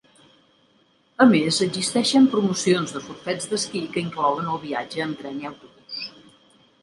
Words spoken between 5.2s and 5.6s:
tren i